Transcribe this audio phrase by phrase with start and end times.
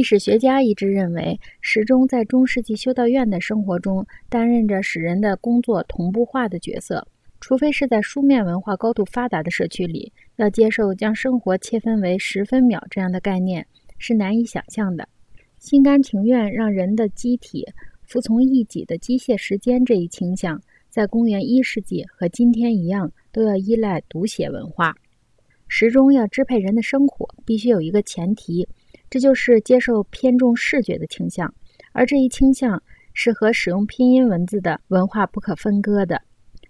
[0.00, 7.06] 历史学家一致认为，时钟在中世纪修道院的生活中担任着使人的工作同步化的角色。
[7.38, 13.66] 除非是在书面文化高度发达的社区里，要接受将生活切分为十分秒这样的概念
[13.98, 15.06] 是难以想象的。
[15.58, 17.66] 心甘情愿让人的机体
[18.06, 20.58] 服从一己的机械时间这一倾向，
[20.88, 24.94] 在公元一世纪和今天一样，都要依赖读写文化。
[25.68, 28.66] 时钟要支配人的生活，必须有一个前提，
[29.10, 31.52] 这就是接受偏重视觉的倾向，
[31.92, 32.80] 而这一倾向
[33.12, 36.22] 是和使用拼音文字的文化不可分割的。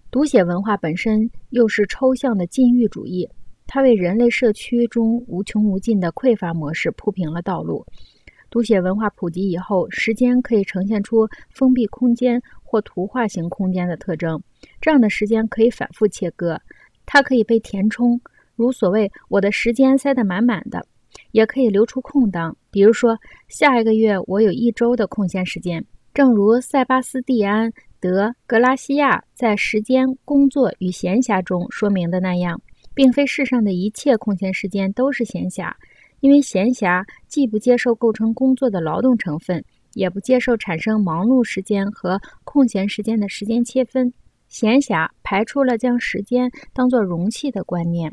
[0.09, 3.29] 读写文化本身又是抽象的禁欲主义，
[3.67, 7.85] 它为人类社区中无穷无尽的匮乏模式铺平了道路。
[8.49, 14.41] 读写文化普及以后，时间可以呈现出封闭空间或图画型空间的特征。
[14.81, 16.59] 这样的时间可以反复切割，
[17.05, 18.19] 它可以被填充，
[18.57, 20.85] 如所谓“我的时间塞得满满的”，
[21.31, 25.85] 也可以留出空档，比如说下一个月我有一周的空闲时间。
[26.13, 27.71] 正如塞巴斯蒂安。
[28.01, 32.59] 德格拉西亚在《时间、工作与闲暇》中说明的那样，
[32.95, 35.71] 并非世上的一切空闲时间都是闲暇，
[36.19, 44.11] 因为闲暇既不接受构成工作的劳动成分，也不接受产生忙碌时间和空闲时间的时间切分。
[44.49, 48.11] 闲暇排除了将时间当作容器的观念。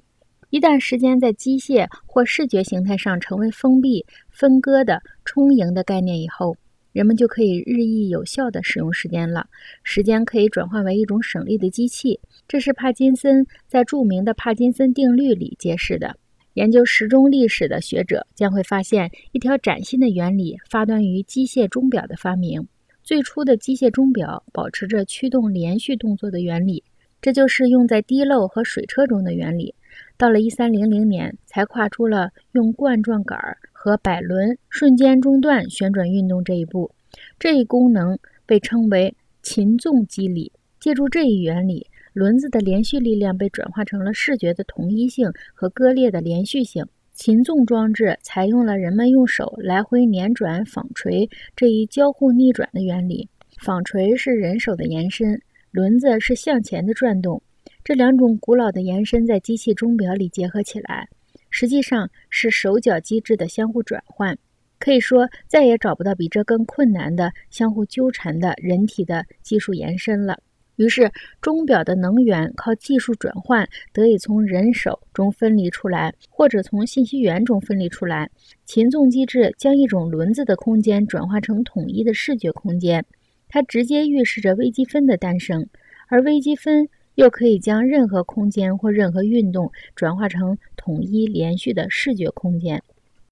[0.50, 6.56] 一旦时间在机械或视觉形态上成为封闭、分割的充盈的概念以后，
[6.92, 9.46] 人们就可以日益有效地使用时间了。
[9.82, 12.18] 时间可以转换为一种省力的机器，
[12.48, 16.16] 这是帕金森在著名的帕金森定律里揭示的。
[16.55, 22.66] 研究时钟历史的学者将会发现，一条崭新的原理发端于机械钟表的发明。
[23.05, 26.83] 最初的机械钟表保持着驱动连续动作的原理，
[27.20, 29.74] 这就是用在滴漏和水车中的原理。
[30.17, 36.91] 到了1300年，才跨出了用冠状杆儿和摆轮瞬间中断旋转运动这一步。
[37.39, 40.53] 这一功能被称为擒纵机理。
[40.80, 46.86] 借助这一原理，轮子的连续力量被转化成了视觉的同一性和割裂的连续性。
[47.12, 53.29] 擒纵装置采用了人们用手来回捻转纺锤这一交互逆转的原理。
[53.61, 55.42] 纺锤是人手的延伸，
[55.73, 57.42] 轮子是向前的转动。
[57.88, 61.08] 这两种古老的延伸在机器钟表里结合起来，
[61.48, 64.36] 实际上是手脚机制的相互转换。
[64.78, 70.38] 可以说，再也找不到比这更困难的相互纠缠的人体的技术延伸了。
[70.76, 71.10] 于是，
[71.40, 78.30] 钟表的能源靠技术转换得以从人手中分离出来，或者从信息源中分离出来。
[78.66, 83.02] 擒纵机制将一种轮子的空间转化成统一的视觉空间，
[83.48, 85.66] 它直接预示着微积分的诞生，
[86.08, 86.86] 而微积分。
[87.18, 92.80] 又可以将任何空间或任何运动转化成统一连续的视觉空间。